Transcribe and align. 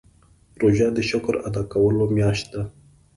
روژه 0.61 0.87
د 0.97 0.99
شکر 1.09 1.33
ادا 1.47 1.63
کولو 1.71 2.05
میاشت 2.15 2.45
ده. 2.53 2.61